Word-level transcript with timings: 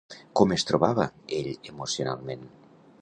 Com 0.39 0.53
es 0.55 0.65
trobava 0.69 1.05
ell 1.41 1.51
emocionalment? 1.73 2.49